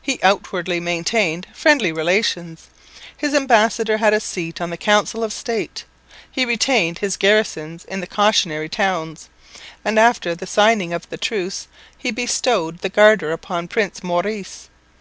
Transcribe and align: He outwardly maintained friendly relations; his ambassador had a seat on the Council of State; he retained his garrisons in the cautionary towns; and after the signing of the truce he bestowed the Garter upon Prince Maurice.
He 0.00 0.20
outwardly 0.22 0.78
maintained 0.78 1.48
friendly 1.52 1.90
relations; 1.90 2.68
his 3.16 3.34
ambassador 3.34 3.96
had 3.96 4.14
a 4.14 4.20
seat 4.20 4.60
on 4.60 4.70
the 4.70 4.76
Council 4.76 5.24
of 5.24 5.32
State; 5.32 5.82
he 6.30 6.44
retained 6.44 6.98
his 6.98 7.16
garrisons 7.16 7.84
in 7.84 7.98
the 7.98 8.06
cautionary 8.06 8.68
towns; 8.68 9.28
and 9.84 9.98
after 9.98 10.36
the 10.36 10.46
signing 10.46 10.92
of 10.92 11.08
the 11.10 11.18
truce 11.18 11.66
he 11.98 12.12
bestowed 12.12 12.78
the 12.78 12.88
Garter 12.88 13.32
upon 13.32 13.66
Prince 13.66 14.04
Maurice. 14.04 14.68